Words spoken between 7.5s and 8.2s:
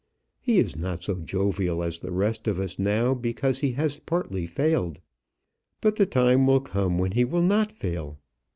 fail."